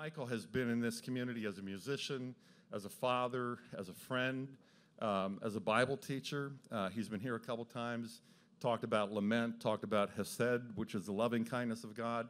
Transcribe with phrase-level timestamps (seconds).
[0.00, 2.32] Michael has been in this community as a musician,
[2.72, 4.46] as a father, as a friend,
[5.00, 6.52] um, as a Bible teacher.
[6.70, 8.20] Uh, he's been here a couple times,
[8.60, 12.28] talked about lament, talked about Hesed, which is the loving kindness of God.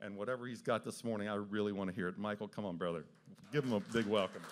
[0.00, 2.18] And whatever he's got this morning, I really want to hear it.
[2.18, 3.04] Michael, come on, brother.
[3.52, 4.42] Give him a big welcome.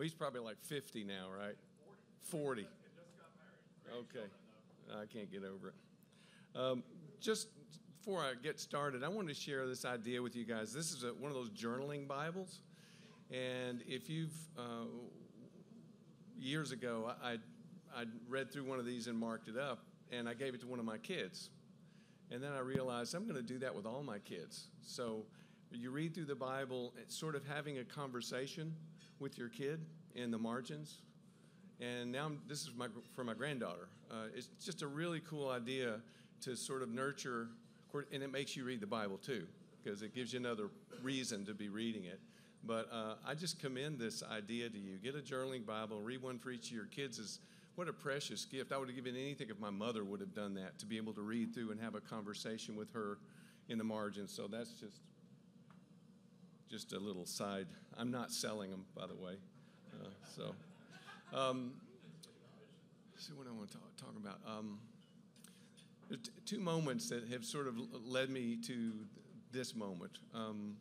[0.00, 1.56] Well, he's probably like 50 now, right?
[2.30, 2.62] 40.
[2.62, 2.66] 40.
[3.98, 4.26] Okay.
[4.98, 6.58] I can't get over it.
[6.58, 6.82] Um,
[7.20, 7.48] just
[7.98, 10.72] before I get started, I want to share this idea with you guys.
[10.72, 12.60] This is a, one of those journaling Bibles.
[13.30, 14.86] And if you've, uh,
[16.38, 17.32] years ago, I,
[17.94, 20.66] I read through one of these and marked it up, and I gave it to
[20.66, 21.50] one of my kids.
[22.30, 24.68] And then I realized I'm going to do that with all my kids.
[24.80, 25.26] So
[25.70, 28.74] you read through the Bible, sort of having a conversation
[29.20, 29.80] with your kid
[30.14, 31.02] in the margins.
[31.80, 33.88] And now I'm, this is my, for my granddaughter.
[34.10, 36.00] Uh, it's just a really cool idea
[36.42, 37.48] to sort of nurture,
[38.12, 39.46] and it makes you read the Bible too,
[39.82, 40.68] because it gives you another
[41.02, 42.20] reason to be reading it.
[42.64, 44.98] But uh, I just commend this idea to you.
[44.98, 47.18] Get a journaling Bible, read one for each of your kids.
[47.18, 47.38] Is
[47.76, 48.72] what a precious gift.
[48.72, 51.14] I would have given anything if my mother would have done that to be able
[51.14, 53.18] to read through and have a conversation with her
[53.68, 54.32] in the margins.
[54.32, 55.00] So that's just
[56.70, 57.66] just a little side.
[57.98, 59.34] I'm not selling them, by the way.
[59.92, 60.54] Uh, so,
[61.36, 61.72] um,
[63.16, 64.38] see what I want to talk, talk about.
[64.46, 64.78] Um,
[66.46, 67.76] two moments that have sort of
[68.06, 68.92] led me to
[69.52, 70.18] this moment.
[70.32, 70.76] Um,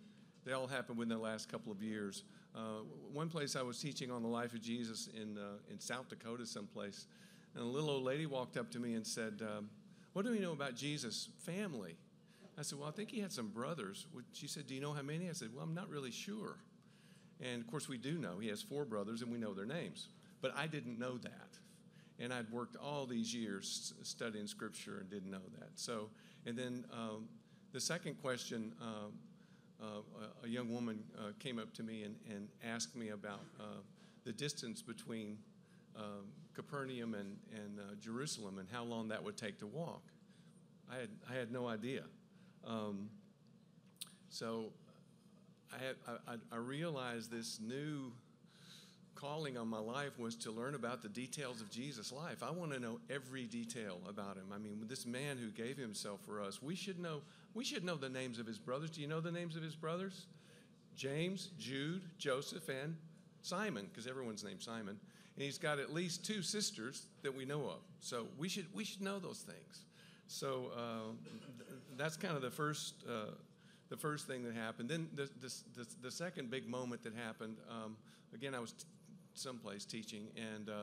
[0.45, 2.23] they all happened within the last couple of years.
[2.55, 6.07] Uh, one place I was teaching on the life of Jesus in, uh, in South
[6.07, 7.07] Dakota, someplace,
[7.55, 9.69] and a little old lady walked up to me and said, um,
[10.13, 11.97] What do we know about Jesus' family?
[12.59, 14.05] I said, Well, I think he had some brothers.
[14.33, 15.29] She said, Do you know how many?
[15.29, 16.57] I said, Well, I'm not really sure.
[17.41, 20.09] And of course, we do know he has four brothers and we know their names.
[20.41, 21.57] But I didn't know that.
[22.19, 25.69] And I'd worked all these years studying scripture and didn't know that.
[25.75, 26.09] So,
[26.45, 27.29] and then um,
[27.71, 29.13] the second question um,
[29.81, 30.01] uh,
[30.43, 33.63] a young woman uh, came up to me and, and asked me about uh,
[34.25, 35.37] the distance between
[35.95, 40.03] um, Capernaum and, and uh, Jerusalem and how long that would take to walk.
[40.91, 42.03] I had, I had no idea.
[42.69, 43.09] Um,
[44.29, 44.67] so
[45.73, 45.95] I, had,
[46.27, 48.11] I, I realized this new
[49.15, 52.41] calling on my life was to learn about the details of Jesus' life.
[52.41, 54.45] I want to know every detail about him.
[54.53, 57.21] I mean, this man who gave himself for us, we should know
[57.55, 58.91] we should know the names of his brothers.
[58.91, 60.27] Do you know the names of his brothers?
[60.95, 62.95] James, Jude, Joseph, and
[63.41, 64.99] Simon, because everyone's named Simon.
[65.35, 67.79] And he's got at least two sisters that we know of.
[67.99, 69.85] So we should we should know those things.
[70.27, 71.68] So uh,
[71.99, 73.31] that's kind of the first, uh,
[73.89, 74.89] the first thing that happened.
[74.89, 77.97] Then the, the, the, the second big moment that happened, um,
[78.33, 78.85] again, I was t-
[79.33, 80.73] someplace teaching, and uh,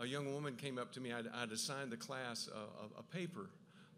[0.00, 1.12] a young woman came up to me.
[1.12, 3.50] I'd, I'd assigned the class a, a, paper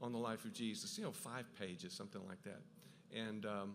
[0.03, 2.61] on the life of Jesus, you know, five pages, something like that.
[3.17, 3.75] And um,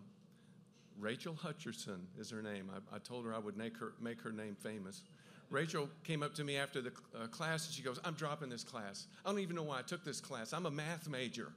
[0.98, 2.70] Rachel Hutcherson is her name.
[2.72, 5.02] I, I, told her I would make her, make her name famous.
[5.50, 8.64] Rachel came up to me after the uh, class and she goes, I'm dropping this
[8.64, 9.06] class.
[9.24, 10.52] I don't even know why I took this class.
[10.52, 11.52] I'm a math major.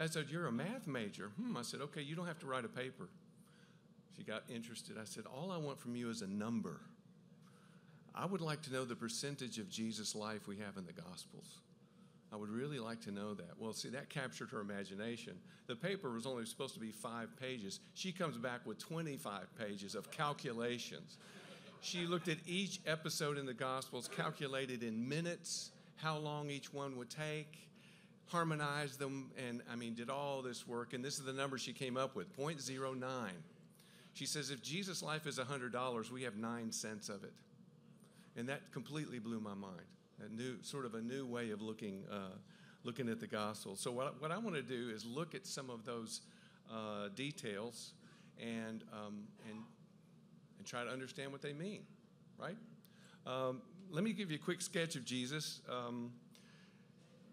[0.00, 1.30] I said, You're a math major.
[1.40, 1.56] Hmm.
[1.56, 3.08] I said, Okay, you don't have to write a paper.
[4.16, 4.96] She got interested.
[4.98, 6.80] I said, All I want from you is a number.
[8.14, 11.60] I would like to know the percentage of Jesus' life we have in the Gospels.
[12.32, 13.50] I would really like to know that.
[13.58, 15.34] Well, see, that captured her imagination.
[15.66, 17.80] The paper was only supposed to be five pages.
[17.94, 21.18] She comes back with 25 pages of calculations.
[21.80, 26.96] She looked at each episode in the Gospels, calculated in minutes how long each one
[26.96, 27.69] would take
[28.30, 30.92] harmonized them, and I mean, did all this work.
[30.92, 33.02] And this is the number she came up with 0.09.
[34.12, 37.32] She says, if Jesus' life is $100, we have nine cents of it.
[38.36, 39.86] And that completely blew my mind.
[40.24, 42.36] A new, sort of a new way of looking, uh,
[42.84, 43.74] looking at the gospel.
[43.74, 46.20] So, what, what I want to do is look at some of those
[46.70, 47.92] uh, details
[48.38, 49.58] and, um, and,
[50.58, 51.82] and try to understand what they mean,
[52.38, 52.56] right?
[53.26, 55.62] Um, let me give you a quick sketch of Jesus.
[55.68, 56.12] Um,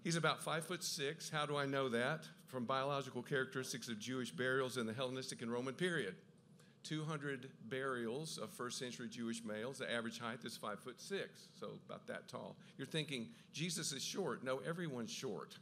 [0.04, 1.30] He's about five foot six.
[1.30, 2.22] How do I know that?
[2.48, 6.16] From biological characteristics of Jewish burials in the Hellenistic and Roman period.
[6.84, 9.80] 200 burials of first century Jewish males.
[9.80, 12.56] The average height is five foot six, so about that tall.
[12.78, 14.44] You're thinking Jesus is short.
[14.44, 15.58] No, everyone's short.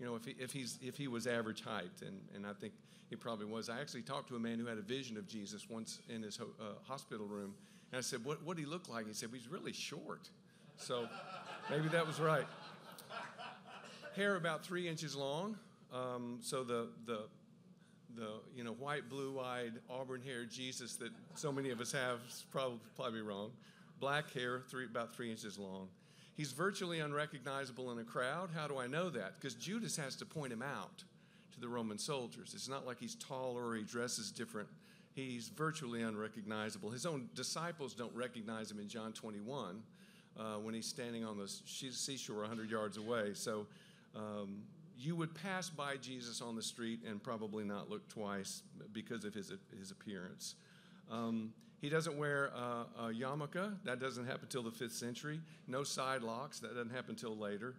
[0.00, 2.72] You know, if he, if he's if he was average height, and, and I think
[3.10, 3.68] he probably was.
[3.68, 6.40] I actually talked to a man who had a vision of Jesus once in his
[6.40, 6.44] uh,
[6.84, 7.54] hospital room,
[7.92, 10.30] and I said, "What did he look like?" He said, well, "He's really short."
[10.78, 11.06] So
[11.70, 12.46] maybe that was right
[14.14, 15.56] hair about three inches long.
[15.92, 17.20] Um, so the, the,
[18.14, 22.78] the you know white, blue-eyed, auburn-haired Jesus that so many of us have is probably
[22.96, 23.50] probably wrong.
[24.00, 25.88] Black hair, three, about three inches long.
[26.34, 28.50] He's virtually unrecognizable in a crowd.
[28.54, 29.34] How do I know that?
[29.34, 31.04] Because Judas has to point him out
[31.52, 32.52] to the Roman soldiers.
[32.54, 34.68] It's not like he's tall or he dresses different.
[35.14, 36.90] He's virtually unrecognizable.
[36.90, 39.82] His own disciples don't recognize him in John 21
[40.38, 43.34] uh, when he's standing on the seashore 100 yards away.
[43.34, 43.66] So
[44.14, 44.62] um,
[44.98, 48.62] you would pass by Jesus on the street and probably not look twice
[48.92, 50.54] because of his, his appearance.
[51.10, 53.76] Um, he doesn't wear a, a yarmulke.
[53.84, 55.40] That doesn't happen until the fifth century.
[55.66, 56.60] No side locks.
[56.60, 57.74] That doesn't happen until later.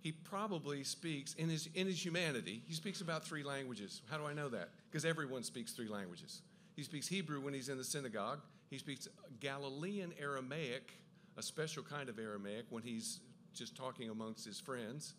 [0.00, 2.62] He probably speaks in his in his humanity.
[2.66, 4.02] He speaks about three languages.
[4.08, 4.70] How do I know that?
[4.88, 6.42] Because everyone speaks three languages.
[6.76, 8.40] He speaks Hebrew when he's in the synagogue.
[8.70, 9.08] He speaks
[9.40, 10.92] Galilean Aramaic,
[11.36, 13.20] a special kind of Aramaic, when he's
[13.52, 15.14] just talking amongst his friends.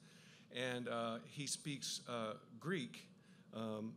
[0.56, 3.08] And uh, he speaks uh, Greek
[3.54, 3.94] um,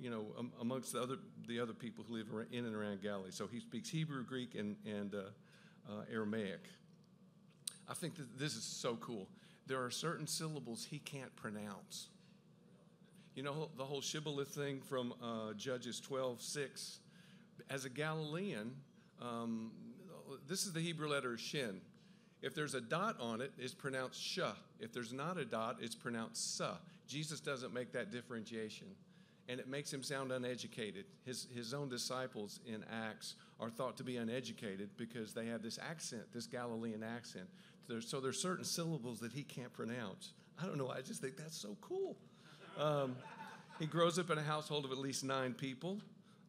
[0.00, 1.16] you know, um, amongst the other
[1.46, 3.30] the other people who live in and around Galilee.
[3.30, 5.18] So he speaks Hebrew, Greek, and and uh,
[5.88, 6.60] uh, Aramaic.
[7.88, 9.28] I think that this is so cool.
[9.66, 12.08] There are certain syllables he can't pronounce.
[13.34, 16.98] You know the whole shibboleth thing from uh, Judges 12, 6.
[17.70, 18.74] As a Galilean,
[19.20, 19.72] um,
[20.48, 21.80] this is the Hebrew letter shin.
[22.42, 24.40] If there's a dot on it, it's pronounced sh.
[24.80, 26.76] If there's not a dot, it's pronounced sa.
[27.06, 28.88] Jesus doesn't make that differentiation
[29.48, 31.06] and it makes him sound uneducated.
[31.24, 35.78] His, his own disciples in Acts are thought to be uneducated because they have this
[35.78, 37.46] accent, this Galilean accent.
[38.00, 40.32] So there's certain syllables that he can't pronounce.
[40.62, 42.16] I don't know, I just think that's so cool.
[42.78, 43.16] Um,
[43.78, 45.98] he grows up in a household of at least nine people.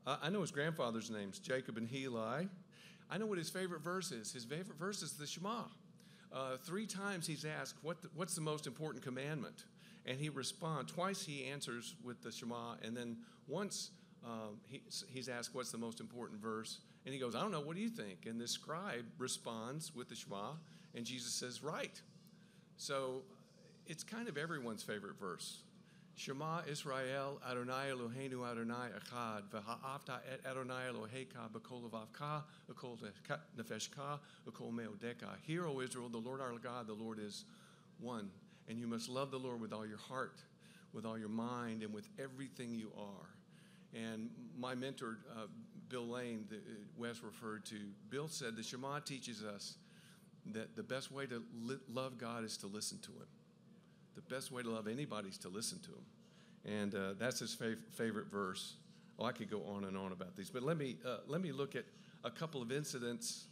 [0.06, 2.50] Uh, I know his grandfather's names, Jacob and Heli.
[3.10, 4.32] I know what his favorite verse is.
[4.32, 5.64] His favorite verse is the Shema.
[6.32, 9.64] Uh, three times he's asked, what the, What's the most important commandment?
[10.06, 10.92] and he responds.
[10.92, 13.18] Twice he answers with the Shema, and then
[13.48, 13.92] once
[14.26, 16.80] um, he, he's asked, What's the most important verse?
[17.06, 18.26] And he goes, I don't know, what do you think?
[18.26, 20.52] And this scribe responds with the Shema,
[20.96, 22.02] and Jesus says, Right.
[22.78, 23.22] So
[23.86, 25.60] it's kind of everyone's favorite verse.
[26.20, 32.98] Shema Israel, Adonai Eloheinu Adonai Echad, v'ha'avta et Adonai Eloheka b'kol levavka, b'kol
[33.58, 35.30] nefeshka, b'kol meodeka.
[35.44, 37.46] Hear, O Israel, the Lord our God, the Lord is
[38.02, 38.30] one.
[38.68, 40.42] And you must love the Lord with all your heart,
[40.92, 43.30] with all your mind, and with everything you are.
[43.98, 45.48] And my mentor, uh,
[45.88, 47.78] Bill Lane, that uh, Wes referred to,
[48.10, 49.76] Bill said the Shema teaches us
[50.48, 53.28] that the best way to li- love God is to listen to Him.
[54.28, 56.06] The best way to love anybody is to listen to them.
[56.66, 58.74] And uh, that's his fav- favorite verse.
[59.18, 61.52] Oh, I could go on and on about these, but let me, uh, let me
[61.52, 61.86] look at
[62.24, 63.46] a couple of incidents.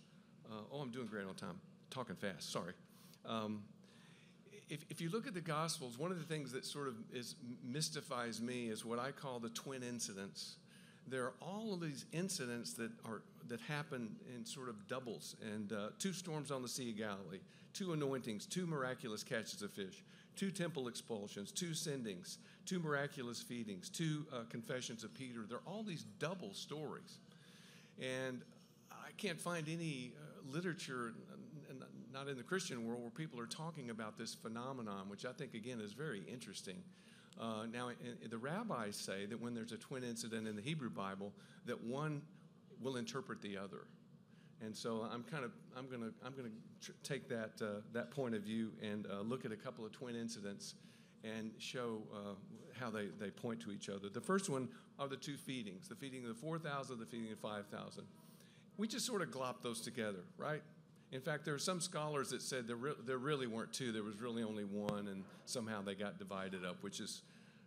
[0.49, 1.59] Uh, oh, I'm doing great on time.
[1.89, 2.73] Talking fast, sorry.
[3.25, 3.63] Um,
[4.69, 7.35] if, if you look at the Gospels, one of the things that sort of is,
[7.63, 10.55] mystifies me is what I call the twin incidents.
[11.07, 15.71] There are all of these incidents that are that happen in sort of doubles, and
[15.71, 17.39] uh, two storms on the Sea of Galilee,
[17.73, 20.03] two anointings, two miraculous catches of fish,
[20.37, 25.41] two temple expulsions, two sendings, two miraculous feedings, two uh, confessions of Peter.
[25.49, 27.17] They're all these double stories,
[27.99, 28.41] and
[28.89, 31.13] I can't find any uh, literature
[32.13, 35.53] not in the Christian world where people are talking about this phenomenon, which I think,
[35.53, 36.81] again, is very interesting.
[37.39, 37.91] Uh, now,
[38.27, 41.31] the rabbis say that when there's a twin incident in the Hebrew Bible,
[41.65, 42.23] that one
[42.81, 43.85] will interpret the other.
[44.61, 46.49] And so I'm kind of I'm to I'm to
[46.81, 49.91] tr- take that uh, that point of view and uh, look at a couple of
[49.91, 50.75] twin incidents
[51.23, 52.33] and show uh,
[52.79, 54.09] how they, they point to each other.
[54.09, 57.31] The first one are the two feedings: the feeding of the four thousand, the feeding
[57.31, 58.05] of five thousand.
[58.77, 60.61] We just sort of glop those together, right?
[61.11, 64.03] In fact, there are some scholars that said there, re- there really weren't two, there
[64.03, 67.21] was really only one, and somehow they got divided up, which is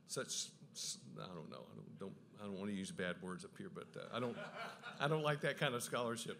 [0.09, 0.51] such,
[1.19, 3.71] I don't know, I don't, don't I don't want to use bad words up here,
[3.75, 4.37] but uh, I, don't,
[5.01, 6.39] I don't like that kind of scholarship.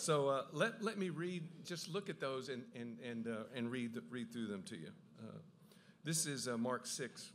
[0.00, 3.70] So uh, let, let me read, just look at those and, and, and, uh, and
[3.70, 4.90] read, read through them to you.
[5.20, 5.38] Uh,
[6.04, 7.32] this is uh, Mark 6.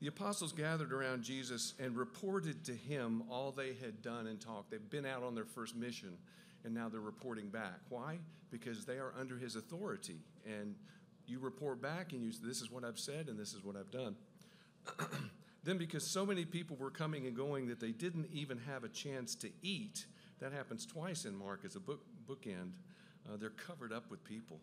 [0.00, 4.70] The apostles gathered around Jesus and reported to him all they had done and talked.
[4.70, 6.18] They've been out on their first mission
[6.64, 7.80] and now they're reporting back.
[7.88, 8.18] Why?
[8.50, 10.18] Because they are under his authority.
[10.44, 10.74] And
[11.26, 13.76] you report back and you say, This is what I've said and this is what
[13.76, 14.16] I've done.
[15.64, 18.88] then, because so many people were coming and going that they didn't even have a
[18.88, 20.04] chance to eat,
[20.40, 22.72] that happens twice in Mark as a book, bookend.
[23.26, 24.60] Uh, they're covered up with people.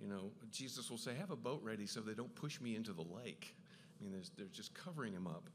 [0.00, 2.92] You know, Jesus will say, Have a boat ready so they don't push me into
[2.92, 3.56] the lake.
[4.00, 5.48] I mean, they're just covering him up.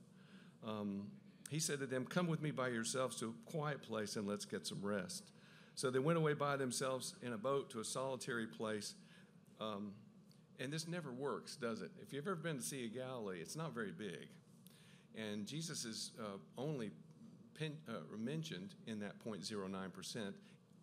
[0.67, 1.07] Um,
[1.49, 4.45] he said to them, Come with me by yourselves to a quiet place and let's
[4.45, 5.31] get some rest.
[5.75, 8.95] So they went away by themselves in a boat to a solitary place.
[9.59, 9.91] Um,
[10.59, 11.91] and this never works, does it?
[12.01, 14.27] If you've ever been to Sea of Galilee, it's not very big.
[15.15, 16.91] And Jesus is uh, only
[17.87, 20.33] uh, mentioned in that 0.09%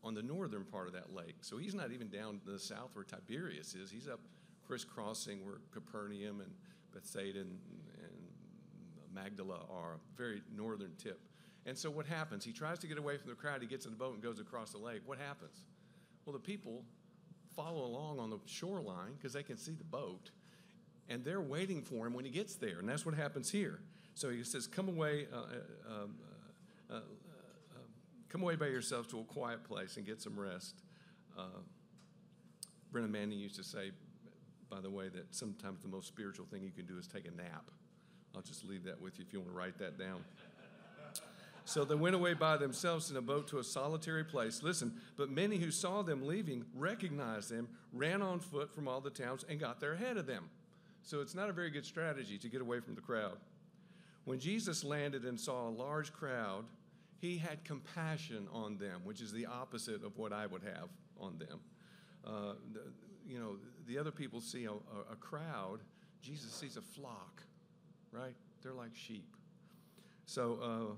[0.05, 1.37] on the northern part of that lake.
[1.41, 3.91] So he's not even down to the south where Tiberias is.
[3.91, 4.21] He's up
[4.67, 6.51] crisscrossing where Capernaum and
[6.93, 7.59] Bethsaida and,
[8.03, 11.21] and Magdala are, very northern tip.
[11.65, 12.45] And so what happens?
[12.45, 13.61] He tries to get away from the crowd.
[13.61, 15.01] He gets in the boat and goes across the lake.
[15.05, 15.65] What happens?
[16.25, 16.85] Well, the people
[17.55, 20.31] follow along on the shoreline because they can see the boat,
[21.09, 22.79] and they're waiting for him when he gets there.
[22.79, 23.81] And that's what happens here.
[24.15, 26.17] So he says, "Come away, uh, uh, um,
[26.91, 27.01] uh,
[28.29, 30.83] come away by yourselves to a quiet place and get some rest."
[31.39, 31.61] Uh,
[32.93, 33.91] Brennan Manning used to say,
[34.71, 37.31] by the way, that sometimes the most spiritual thing you can do is take a
[37.31, 37.71] nap.
[38.35, 40.25] I'll just leave that with you if you want to write that down.
[41.65, 44.63] So they went away by themselves in a boat to a solitary place.
[44.63, 49.11] Listen, but many who saw them leaving recognized them, ran on foot from all the
[49.11, 50.45] towns, and got there ahead of them.
[51.03, 53.37] So it's not a very good strategy to get away from the crowd.
[54.25, 56.67] When Jesus landed and saw a large crowd,
[57.19, 61.39] he had compassion on them, which is the opposite of what I would have on
[61.39, 61.61] them.
[62.25, 62.83] Uh, the,
[63.27, 63.57] you know,
[63.87, 65.79] the other people see a, a, crowd,
[66.21, 67.43] Jesus sees a flock,
[68.13, 68.35] right?
[68.63, 69.37] They're like sheep.
[70.27, 70.95] So, uh,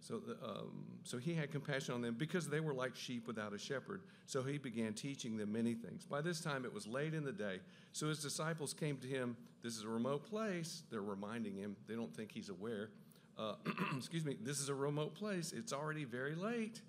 [0.00, 3.58] so, um, so he had compassion on them because they were like sheep without a
[3.58, 4.02] shepherd.
[4.26, 6.06] So he began teaching them many things.
[6.06, 7.60] By this time, it was late in the day.
[7.92, 9.36] So his disciples came to him.
[9.62, 10.82] This is a remote place.
[10.90, 11.76] They're reminding him.
[11.86, 12.90] They don't think he's aware.
[13.38, 13.54] Uh,
[13.96, 14.36] excuse me.
[14.42, 15.52] This is a remote place.
[15.52, 16.80] It's already very late.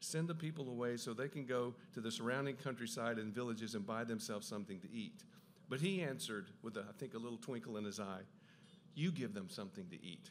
[0.00, 3.86] Send the people away so they can go to the surrounding countryside and villages and
[3.86, 5.22] buy themselves something to eat.
[5.68, 8.22] But he answered with, a, I think, a little twinkle in his eye
[8.94, 10.30] You give them something to eat.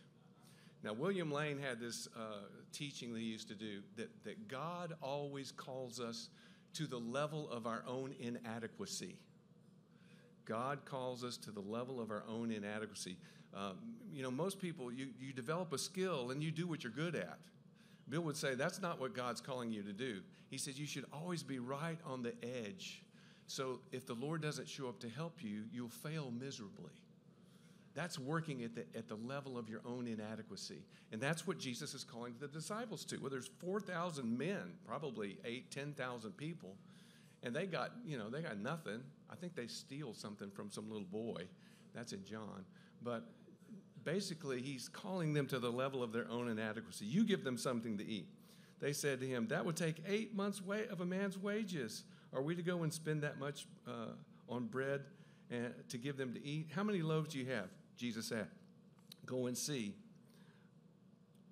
[0.84, 4.94] Now, William Lane had this uh, teaching that he used to do that, that God
[5.02, 6.30] always calls us
[6.74, 9.16] to the level of our own inadequacy.
[10.46, 13.18] God calls us to the level of our own inadequacy.
[13.56, 13.78] Um,
[14.12, 17.16] you know, most people, you, you develop a skill and you do what you're good
[17.16, 17.40] at.
[18.10, 20.22] Bill would say that's not what God's calling you to do.
[20.50, 23.04] He says you should always be right on the edge.
[23.48, 26.92] So if the Lord doesn't show up to help you, you'll fail miserably.
[27.96, 30.82] That's working at the, at the level of your own inadequacy.
[31.12, 33.18] And that's what Jesus is calling the disciples to.
[33.18, 36.76] Well, there's 4,000 men, probably 8, 10,000 people,
[37.44, 39.02] and they got, you know, they got nothing.
[39.30, 41.44] I think they steal something from some little boy.
[41.94, 42.66] That's in John.
[43.04, 43.26] But
[44.04, 47.06] basically, he's calling them to the level of their own inadequacy.
[47.06, 48.28] You give them something to eat.
[48.80, 52.04] They said to him, That would take eight months' of a man's wages.
[52.34, 54.14] Are we to go and spend that much uh,
[54.50, 55.02] on bread
[55.50, 56.68] and to give them to eat?
[56.76, 57.70] How many loaves do you have?
[57.98, 58.48] Jesus said,
[59.26, 59.94] Go and see.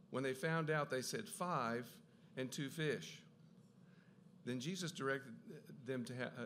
[0.09, 1.87] When they found out, they said, Five
[2.35, 3.19] and two fish.
[4.45, 5.33] Then Jesus directed
[5.85, 6.45] them to, ha- uh,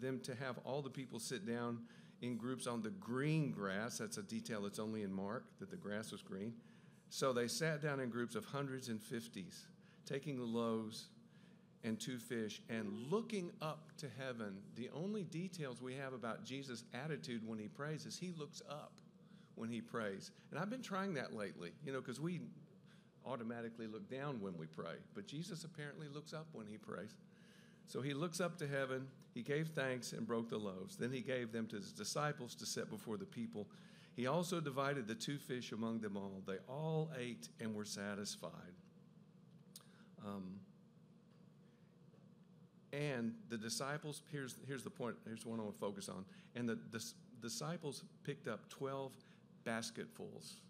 [0.00, 1.78] them to have all the people sit down
[2.24, 3.98] in groups on the green grass.
[3.98, 6.54] That's a detail that's only in Mark, that the grass was green.
[7.10, 9.66] So they sat down in groups of hundreds and fifties,
[10.06, 11.08] taking the loaves
[11.84, 14.56] and two fish, and looking up to heaven.
[14.74, 18.92] The only details we have about Jesus' attitude when he prays is he looks up
[19.54, 20.30] when he prays.
[20.50, 22.40] And I've been trying that lately, you know, because we
[23.26, 24.94] automatically look down when we pray.
[25.14, 27.14] But Jesus apparently looks up when he prays.
[27.86, 30.96] So he looks up to heaven, he gave thanks and broke the loaves.
[30.96, 33.66] Then he gave them to his disciples to set before the people.
[34.14, 36.42] He also divided the two fish among them all.
[36.46, 38.52] They all ate and were satisfied.
[40.24, 40.60] Um,
[42.92, 46.24] and the disciples, here's, here's the point, here's what I want to focus on.
[46.54, 47.04] And the, the
[47.42, 49.12] disciples picked up 12
[49.64, 50.60] basketfuls.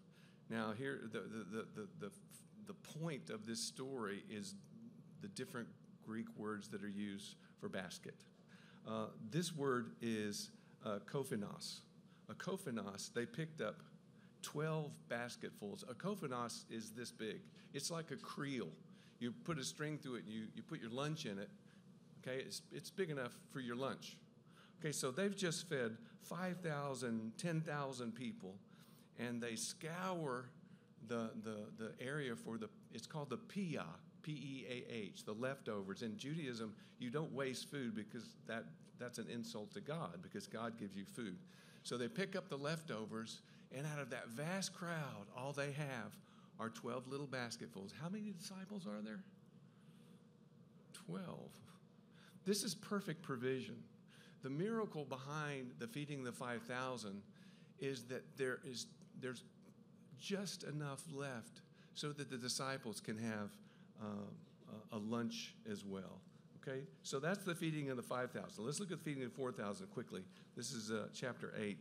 [0.49, 2.11] Now, here, the, the, the, the,
[2.65, 4.55] the point of this story is
[5.21, 5.67] the different
[6.05, 8.15] Greek words that are used for basket.
[8.87, 10.51] Uh, this word is
[10.85, 11.79] uh, kophanos.
[12.29, 13.81] A kophanos, they picked up
[14.41, 15.83] 12 basketfuls.
[15.89, 17.41] A kophanos is this big.
[17.73, 18.69] It's like a creel.
[19.19, 21.49] You put a string through it, and you, you put your lunch in it.
[22.21, 24.17] Okay, it's, it's big enough for your lunch.
[24.79, 28.55] Okay, so they've just fed 5,000, 10,000 people
[29.19, 30.49] and they scour
[31.07, 33.85] the, the, the area for the, it's called the pia,
[34.25, 36.01] P E A H, the leftovers.
[36.01, 38.63] In Judaism, you don't waste food because that,
[38.99, 41.37] that's an insult to God, because God gives you food.
[41.83, 43.41] So they pick up the leftovers,
[43.71, 46.17] and out of that vast crowd, all they have
[46.59, 47.93] are 12 little basketfuls.
[48.01, 49.19] How many disciples are there?
[51.05, 51.29] 12.
[52.45, 53.75] This is perfect provision.
[54.41, 57.21] The miracle behind the feeding the 5,000
[57.79, 58.87] is that there is
[59.21, 59.43] there's
[60.19, 61.61] just enough left
[61.93, 63.51] so that the disciples can have
[64.91, 66.21] a lunch as well.
[66.61, 66.81] Okay?
[67.03, 68.63] So that's the feeding of the 5,000.
[68.63, 70.21] Let's look at the feeding of 4,000 quickly.
[70.55, 71.77] This is uh, chapter 8.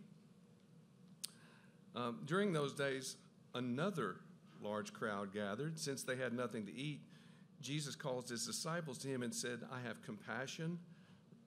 [1.96, 3.16] Um, during those days,
[3.54, 4.16] another
[4.60, 5.78] large crowd gathered.
[5.78, 7.00] Since they had nothing to eat,
[7.60, 10.78] Jesus calls his disciples to him and said, I have compassion.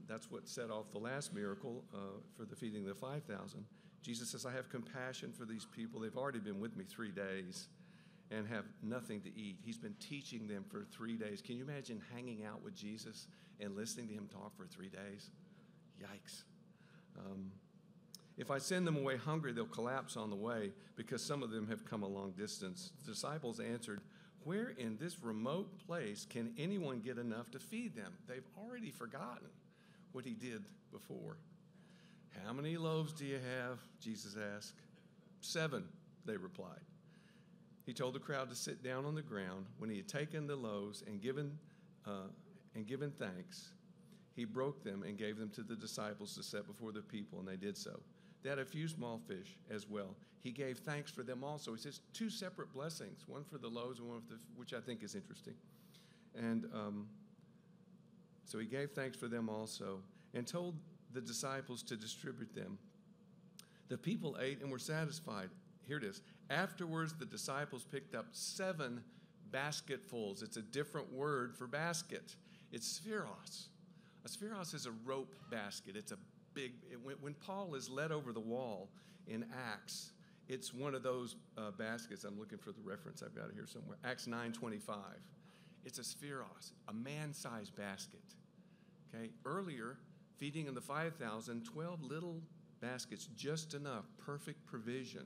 [0.07, 1.97] That's what set off the last miracle uh,
[2.37, 3.65] for the feeding of the 5,000.
[4.01, 5.99] Jesus says, I have compassion for these people.
[5.99, 7.67] They've already been with me three days
[8.31, 9.57] and have nothing to eat.
[9.63, 11.41] He's been teaching them for three days.
[11.41, 13.27] Can you imagine hanging out with Jesus
[13.59, 15.29] and listening to him talk for three days?
[16.01, 16.43] Yikes.
[17.17, 17.51] Um,
[18.37, 21.67] if I send them away hungry, they'll collapse on the way because some of them
[21.67, 22.91] have come a long distance.
[23.03, 24.01] The disciples answered,
[24.43, 28.13] Where in this remote place can anyone get enough to feed them?
[28.27, 29.47] They've already forgotten
[30.11, 31.37] what he did before.
[32.45, 33.79] How many loaves do you have?
[33.99, 34.73] Jesus asked.
[35.41, 35.85] Seven,
[36.25, 36.81] they replied.
[37.87, 39.65] He told the crowd to sit down on the ground.
[39.77, 41.57] When he had taken the loaves and given,
[42.05, 42.27] uh,
[42.75, 43.69] and given thanks,
[44.35, 47.47] he broke them and gave them to the disciples to set before the people, and
[47.47, 47.97] they did so.
[48.43, 50.15] They had a few small fish as well.
[50.43, 51.73] He gave thanks for them also.
[51.73, 54.81] He says two separate blessings, one for the loaves and one for the, which I
[54.81, 55.55] think is interesting.
[56.35, 57.07] And um,
[58.43, 59.99] so he gave thanks for them also
[60.33, 60.75] and told
[61.13, 62.77] the disciples to distribute them.
[63.87, 65.49] The people ate and were satisfied.
[65.87, 66.21] Here it is.
[66.49, 69.03] Afterwards, the disciples picked up seven
[69.51, 70.43] basketfuls.
[70.43, 72.35] It's a different word for basket.
[72.71, 73.67] It's spheros.
[74.25, 75.95] A spheros is a rope basket.
[75.95, 76.17] It's a
[76.53, 78.89] big, it, when, when, Paul is led over the wall
[79.27, 80.11] in Acts,
[80.47, 82.23] it's one of those uh, baskets.
[82.23, 83.21] I'm looking for the reference.
[83.21, 83.97] I've got it here somewhere.
[84.03, 84.95] Acts 9:25.
[85.85, 88.23] It's a spheros, a man-sized basket.
[89.13, 89.29] Okay.
[89.45, 89.97] Earlier,
[90.37, 92.41] feeding of the 5,000, 12 little
[92.81, 95.25] baskets, just enough, perfect provision.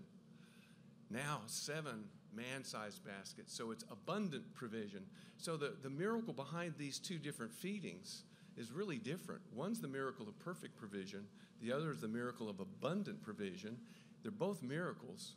[1.12, 5.04] Now, seven man-sized baskets, so it's abundant provision.
[5.38, 8.24] So the, the miracle behind these two different feedings
[8.58, 9.42] is really different.
[9.54, 11.26] One's the miracle of perfect provision,
[11.62, 13.78] the other is the miracle of abundant provision.
[14.24, 15.34] They're both miracles.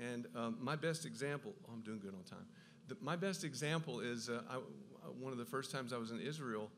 [0.00, 2.46] And um, my best example, oh, I'm doing good on time.
[2.88, 4.56] The, my best example is uh, I,
[5.18, 6.70] one of the first times I was in Israel,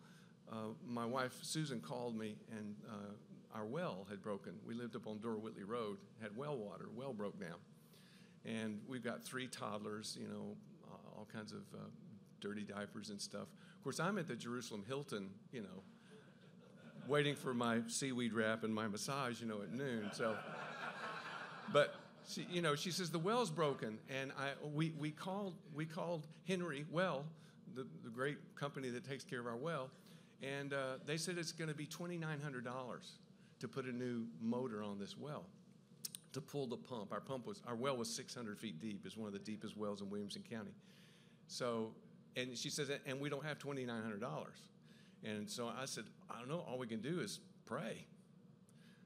[0.51, 4.55] uh, my wife Susan called me, and uh, our well had broken.
[4.67, 7.57] We lived up on Dora Whitley Road, had well water, well broke down.
[8.49, 10.57] And we've got three toddlers, you know,
[11.17, 11.85] all kinds of uh,
[12.41, 13.49] dirty diapers and stuff.
[13.77, 15.83] Of course, I'm at the Jerusalem Hilton, you know,
[17.07, 20.11] waiting for my seaweed wrap and my massage, you know, at noon.
[20.13, 20.37] So,
[21.73, 21.95] but
[22.29, 26.27] she, you know, she says the well's broken, and I we we called we called
[26.47, 27.25] Henry Well,
[27.75, 29.91] the the great company that takes care of our well,
[30.43, 33.19] and uh, they said it's going to be twenty nine hundred dollars
[33.61, 35.45] to put a new motor on this well
[36.33, 37.13] to pull the pump.
[37.13, 39.03] Our pump was our well was 600 feet deep.
[39.05, 40.75] It's one of the deepest wells in Williamson County.
[41.47, 41.93] So
[42.37, 44.47] and she says, and we don't have $2,900.
[45.25, 48.07] And so I said, I don't know, all we can do is pray.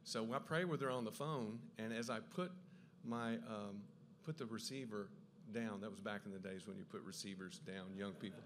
[0.05, 2.51] So I pray with her on the phone, and as I put
[3.05, 3.81] my um,
[4.25, 5.09] put the receiver
[5.55, 8.43] down, that was back in the days when you put receivers down, young people.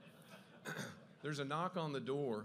[1.23, 2.45] There's a knock on the door.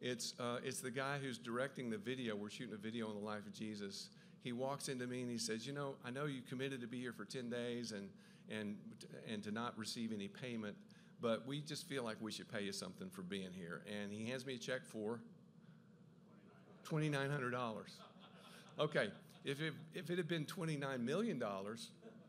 [0.00, 2.34] It's uh, it's the guy who's directing the video.
[2.34, 4.08] We're shooting a video on the life of Jesus.
[4.46, 7.00] He walks into me and he says, "You know, I know you committed to be
[7.00, 8.08] here for 10 days and
[8.48, 8.76] and
[9.28, 10.76] and to not receive any payment."
[11.20, 13.82] but we just feel like we should pay you something for being here.
[13.86, 15.20] And he hands me a check for
[16.88, 17.82] $2,900.
[18.78, 19.10] Okay,
[19.44, 21.42] if it, if it had been $29 million,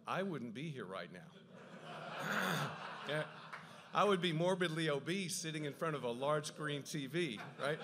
[0.08, 2.30] I wouldn't be here right now.
[3.10, 3.24] yeah.
[3.94, 7.80] I would be morbidly obese sitting in front of a large screen TV, right?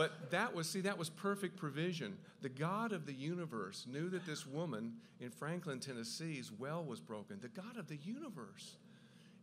[0.00, 2.16] But that was, see, that was perfect provision.
[2.40, 7.36] The God of the universe knew that this woman in Franklin, Tennessee's well was broken.
[7.38, 8.78] The God of the universe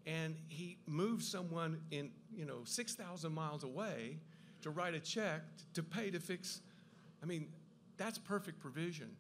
[0.08, 4.18] and he moved someone in, you know, 6,000 miles away
[4.64, 5.42] to write a check
[5.76, 6.62] to pay to fix.
[7.22, 7.50] I mean,
[7.98, 9.12] that's perfect provision.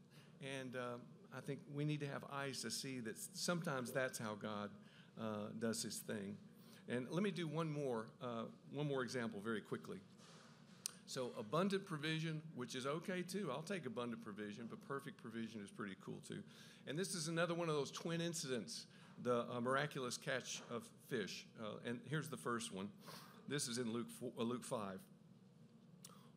[0.41, 0.97] And uh,
[1.37, 4.71] I think we need to have eyes to see that sometimes that's how God
[5.21, 6.35] uh, does his thing.
[6.89, 9.99] And let me do one more, uh, one more example very quickly.
[11.07, 13.49] So abundant provision, which is okay too.
[13.51, 16.43] I'll take abundant provision, but perfect provision is pretty cool too.
[16.85, 18.85] And this is another one of those twin incidents
[19.23, 21.47] the uh, miraculous catch of fish.
[21.59, 22.89] Uh, and here's the first one.
[23.47, 24.99] This is in Luke, four, uh, Luke 5.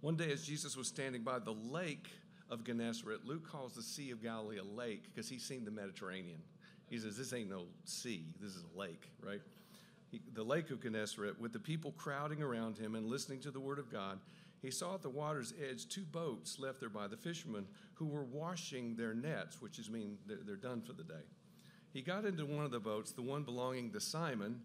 [0.01, 2.09] One day, as Jesus was standing by the lake
[2.49, 6.39] of Gennesaret, Luke calls the Sea of Galilee a lake because he's seen the Mediterranean.
[6.89, 9.43] He says, This ain't no sea, this is a lake, right?
[10.11, 13.61] He, the lake of Gennesaret, with the people crowding around him and listening to the
[13.61, 14.19] word of God,
[14.63, 18.25] he saw at the water's edge two boats left there by the fishermen who were
[18.25, 21.25] washing their nets, which is mean they're, they're done for the day.
[21.93, 24.61] He got into one of the boats, the one belonging to Simon,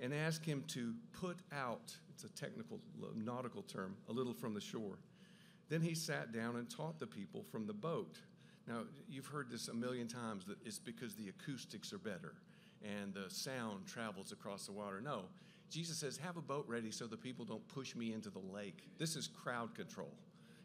[0.00, 2.80] and asked him to put out, it's a technical
[3.14, 4.98] nautical term, a little from the shore.
[5.68, 8.18] Then he sat down and taught the people from the boat.
[8.66, 12.34] Now, you've heard this a million times that it's because the acoustics are better
[12.82, 15.00] and the sound travels across the water.
[15.00, 15.24] No,
[15.70, 18.88] Jesus says, have a boat ready so the people don't push me into the lake.
[18.98, 20.10] This is crowd control.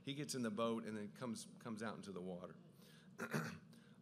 [0.03, 2.55] He gets in the boat and then comes, comes out into the water.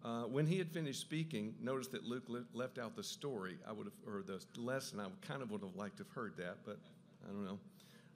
[0.06, 3.58] uh, when he had finished speaking, notice that Luke le- left out the story.
[3.68, 5.00] I would have, or the lesson.
[5.00, 6.78] I kind of would have liked to have heard that, but
[7.26, 7.60] I don't know.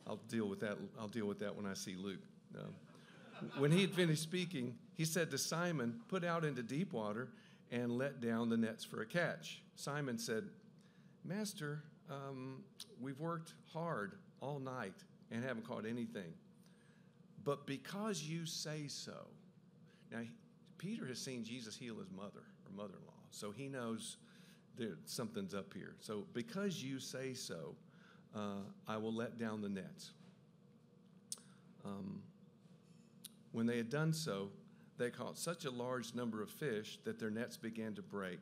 [0.07, 0.77] I'll deal with that.
[0.99, 2.23] I'll deal with that when I see Luke.
[2.57, 7.27] Um, when he had finished speaking, he said to Simon, "Put out into deep water
[7.71, 10.45] and let down the nets for a catch." Simon said,
[11.25, 12.63] "Master, um,
[13.01, 16.33] we've worked hard all night and haven't caught anything.
[17.43, 19.27] But because you say so,
[20.11, 20.19] now
[20.77, 24.17] Peter has seen Jesus heal his mother or mother-in-law, so he knows
[24.77, 25.95] that something's up here.
[25.99, 27.75] So because you say so,
[28.35, 30.11] uh, I will let down the nets.
[31.85, 32.21] Um,
[33.51, 34.49] when they had done so,
[34.97, 38.39] they caught such a large number of fish that their nets began to break.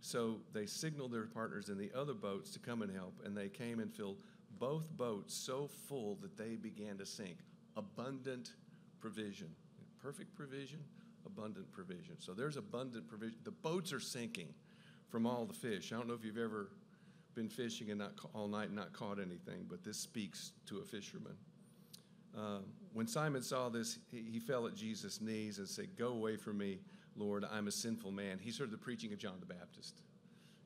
[0.00, 3.48] So they signaled their partners in the other boats to come and help, and they
[3.48, 4.18] came and filled
[4.58, 7.38] both boats so full that they began to sink.
[7.76, 8.52] Abundant
[9.00, 9.48] provision.
[10.02, 10.80] Perfect provision,
[11.26, 12.16] abundant provision.
[12.18, 13.38] So there's abundant provision.
[13.44, 14.54] The boats are sinking
[15.10, 15.92] from all the fish.
[15.92, 16.70] I don't know if you've ever
[17.34, 20.84] been fishing and not all night and not caught anything, but this speaks to a
[20.84, 21.34] fisherman.
[22.36, 22.58] Uh,
[22.92, 26.58] when Simon saw this, he, he fell at Jesus' knees and said, Go away from
[26.58, 26.78] me,
[27.16, 28.38] Lord, I'm a sinful man.
[28.40, 30.00] He's heard the preaching of John the Baptist,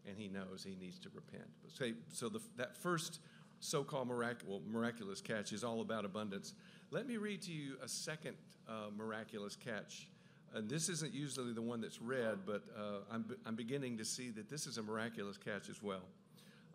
[0.06, 1.48] and he knows he needs to repent.
[1.68, 3.20] So, so the, that first
[3.60, 6.54] so-called mirac- well, miraculous catch is all about abundance.
[6.90, 8.36] Let me read to you a second
[8.68, 10.08] uh, miraculous catch.
[10.54, 14.30] And this isn't usually the one that's read, but uh, I'm, I'm beginning to see
[14.30, 16.04] that this is a miraculous catch as well.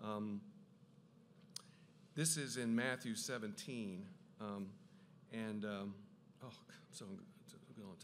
[0.03, 0.41] Um,
[2.15, 4.05] this is in Matthew 17.
[4.41, 4.67] Um,
[5.31, 5.93] and, um,
[6.43, 7.05] oh, I'm so
[7.75, 7.95] good on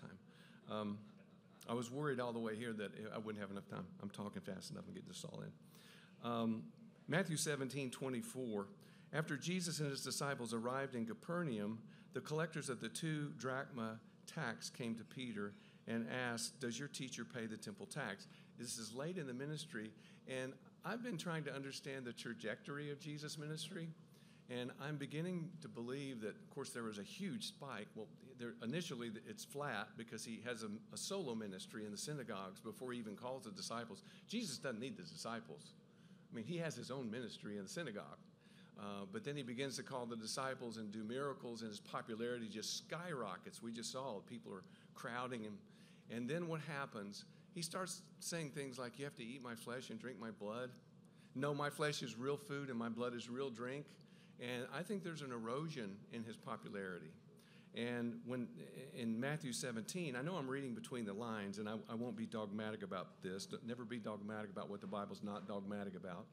[0.79, 0.97] time.
[1.67, 3.85] I was worried all the way here that I wouldn't have enough time.
[4.01, 6.29] I'm talking fast enough and getting this all in.
[6.29, 6.63] Um,
[7.07, 8.67] Matthew 17, 24.
[9.13, 11.79] After Jesus and his disciples arrived in Capernaum,
[12.13, 15.53] the collectors of the two drachma tax came to Peter
[15.87, 18.27] and asked, Does your teacher pay the temple tax?
[18.59, 19.91] This is late in the ministry,
[20.27, 23.89] and I've been trying to understand the trajectory of Jesus' ministry.
[24.49, 27.87] And I'm beginning to believe that, of course, there was a huge spike.
[27.95, 32.59] Well, there, initially it's flat because he has a, a, solo ministry in the synagogues
[32.59, 34.03] before he even calls the disciples.
[34.27, 35.73] Jesus doesn't need the disciples.
[36.31, 38.19] I mean, he has his own ministry in the synagogue.
[38.77, 42.47] Uh, but then he begins to call the disciples and do miracles, and his popularity
[42.47, 43.63] just skyrockets.
[43.63, 44.27] We just saw it.
[44.27, 45.57] People are crowding him.
[46.11, 47.25] And then what happens?
[47.53, 50.71] He starts saying things like, You have to eat my flesh and drink my blood.
[51.35, 53.85] No, my flesh is real food and my blood is real drink.
[54.39, 57.11] And I think there's an erosion in his popularity.
[57.75, 58.47] And when
[58.95, 62.25] in Matthew 17, I know I'm reading between the lines, and I, I, won't be
[62.25, 63.47] dogmatic about this.
[63.67, 66.25] Never be dogmatic about what the Bible's not dogmatic about.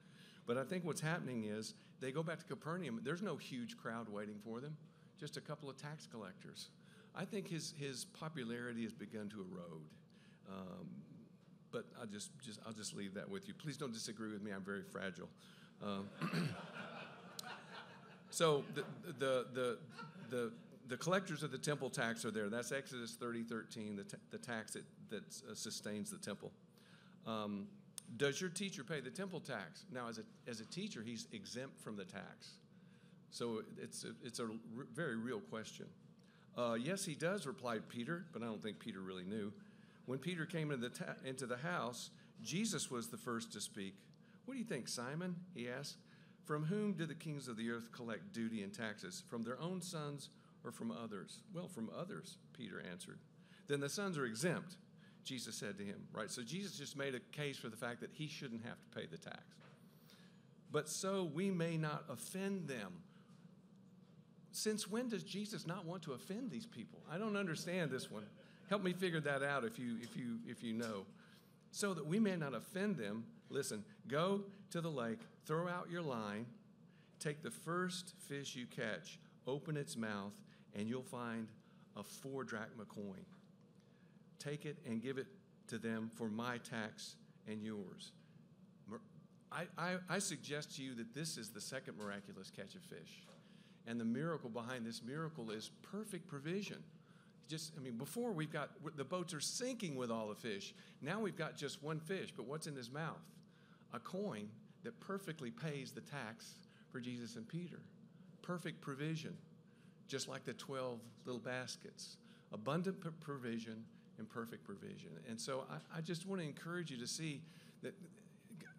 [0.47, 3.01] But I think what's happening is they go back to Capernaum.
[3.03, 4.77] There's no huge crowd waiting for them,
[5.19, 6.69] just a couple of tax collectors.
[7.15, 9.89] I think his, his popularity has begun to erode.
[10.49, 10.87] Um,
[11.73, 13.55] but I'll just, just, I'll just leave that with you.
[13.55, 14.53] Please don't disagree with me.
[14.53, 15.29] I'm very fragile.
[15.83, 16.09] Um,
[18.33, 18.85] So the,
[19.19, 19.79] the, the,
[20.31, 20.53] the,
[20.89, 22.49] the collectors of the temple tax are there.
[22.49, 26.51] That's Exodus 30, 13, the, the tax that, that uh, sustains the temple.
[27.27, 27.67] Um,
[28.17, 29.85] does your teacher pay the temple tax?
[29.93, 32.53] Now, as a, as a teacher, he's exempt from the tax.
[33.31, 35.87] So it's a, it's a r- very real question.
[36.57, 39.53] Uh, yes, he does, replied Peter, but I don't think Peter really knew.
[40.07, 42.09] When Peter came into the, ta- into the house,
[42.43, 43.95] Jesus was the first to speak.
[44.47, 45.37] What do you think, Simon?
[45.55, 45.97] He asked.
[46.45, 49.23] From whom do the kings of the earth collect duty and taxes?
[49.29, 50.29] From their own sons
[50.65, 51.39] or from others?
[51.55, 53.19] Well, from others, Peter answered.
[53.69, 54.77] Then the sons are exempt,
[55.25, 56.03] Jesus said to him.
[56.13, 56.31] Right?
[56.31, 59.07] So Jesus just made a case for the fact that he shouldn't have to pay
[59.07, 59.43] the tax.
[60.73, 62.93] But so we may not offend them.
[64.53, 67.01] Since when does Jesus not want to offend these people?
[67.11, 68.25] I don't understand this one.
[68.69, 71.05] Help me figure that out if you if you if you know.
[71.71, 76.03] So that we may not offend them, listen, go to the lake, throw out your
[76.03, 76.47] line,
[77.19, 80.33] take the first fish you catch, open its mouth,
[80.75, 81.49] and you'll find
[81.97, 83.25] a four drachma coin.
[84.39, 85.27] Take it and give it
[85.69, 88.13] to them for my tax and yours.
[89.51, 93.23] I, I, I, suggest to you that this is the second miraculous catch of fish.
[93.87, 96.79] And the miracle behind this miracle is perfect provision.
[97.49, 100.75] Just, I mean, before we've got, the boats are sinking with all the fish.
[101.03, 103.21] Now we've got just one fish, but what's in his mouth?
[103.93, 104.49] A coin
[104.85, 106.55] that perfectly pays the tax
[106.91, 107.81] for Jesus and Peter.
[108.43, 109.37] Perfect provision,
[110.09, 112.17] just like the 12 little baskets.
[112.53, 113.85] Abundant provision,
[114.19, 115.11] and perfect provision.
[115.29, 117.41] And so I, I just want to encourage you to see
[117.83, 117.95] that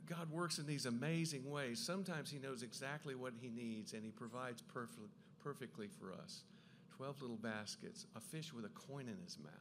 [0.08, 1.80] God works in these amazing ways.
[1.80, 5.00] Sometimes He knows exactly what He needs and He provides perfect,
[5.44, 6.44] perfectly for us.
[6.98, 9.52] 12 little baskets, a fish with a coin in his mouth.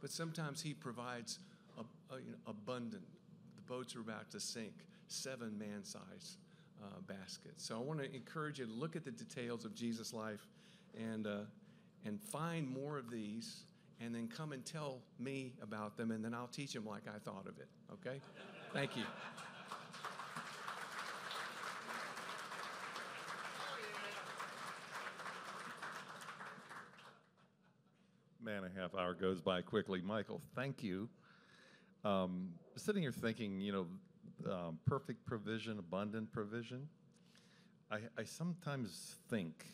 [0.00, 1.38] But sometimes He provides
[1.78, 3.06] a, a, uh, you know, abundant.
[3.56, 4.74] The boats are about to sink,
[5.12, 6.38] seven man sized
[6.82, 7.64] uh, baskets.
[7.64, 10.46] So I want to encourage you to look at the details of Jesus' life
[10.98, 11.40] and, uh,
[12.04, 13.64] and find more of these
[14.00, 17.18] and then come and tell me about them, and then I'll teach them like I
[17.18, 17.68] thought of it.
[17.92, 18.20] Okay?
[18.72, 19.04] Thank you.
[28.42, 30.02] Man, a half hour goes by quickly.
[30.02, 31.08] Michael, thank you.
[32.04, 33.86] Um, sitting here thinking, you know,
[34.50, 36.88] um, perfect provision, abundant provision.
[37.90, 39.66] I, I sometimes think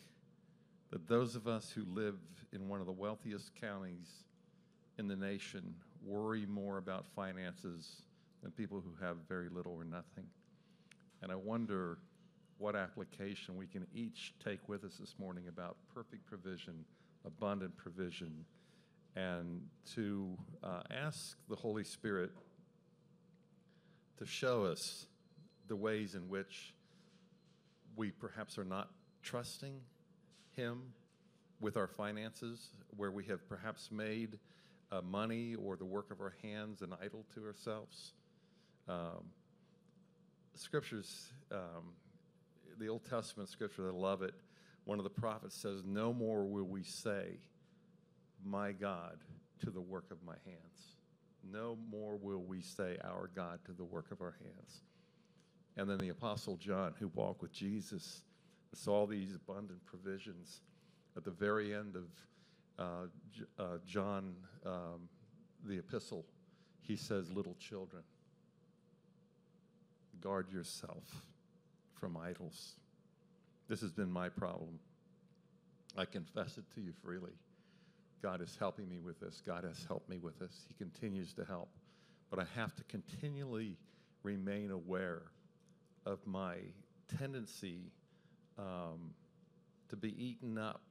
[0.91, 2.17] that those of us who live
[2.51, 4.07] in one of the wealthiest counties
[4.97, 8.01] in the nation worry more about finances
[8.41, 10.25] than people who have very little or nothing.
[11.21, 11.99] And I wonder
[12.57, 16.85] what application we can each take with us this morning about perfect provision,
[17.25, 18.45] abundant provision,
[19.15, 19.61] and
[19.93, 22.31] to uh, ask the Holy Spirit
[24.19, 25.07] to show us
[25.69, 26.73] the ways in which
[27.95, 28.89] we perhaps are not
[29.23, 29.79] trusting
[30.55, 30.93] Him
[31.61, 34.37] with our finances, where we have perhaps made
[34.91, 38.13] uh, money or the work of our hands an idol to ourselves.
[38.89, 39.25] Um,
[40.55, 41.93] scriptures, um,
[42.77, 44.33] the Old Testament scripture, I love it.
[44.83, 47.39] One of the prophets says, No more will we say,
[48.43, 49.17] My God,
[49.63, 50.98] to the work of my hands.
[51.43, 54.81] No more will we say, Our God, to the work of our hands.
[55.77, 58.23] And then the Apostle John, who walked with Jesus,
[58.73, 60.61] saw these abundant provisions.
[61.15, 62.03] At the very end of
[62.77, 65.09] uh, uh, John, um,
[65.65, 66.25] the epistle,
[66.81, 68.03] he says, Little children,
[70.21, 71.03] guard yourself
[71.93, 72.75] from idols.
[73.67, 74.79] This has been my problem.
[75.97, 77.33] I confess it to you freely.
[78.21, 79.41] God is helping me with this.
[79.45, 80.65] God has helped me with this.
[80.67, 81.69] He continues to help.
[82.29, 83.77] But I have to continually
[84.23, 85.23] remain aware
[86.05, 86.55] of my
[87.17, 87.91] tendency
[88.57, 89.11] um,
[89.89, 90.81] to be eaten up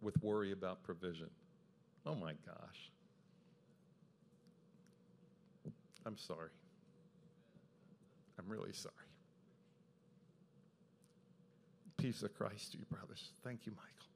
[0.00, 1.30] with worry about provision.
[2.06, 2.90] Oh my gosh.
[6.06, 6.50] I'm sorry.
[8.38, 8.94] I'm really sorry.
[11.98, 13.30] Peace of Christ to you, brothers.
[13.42, 14.07] Thank you, Michael.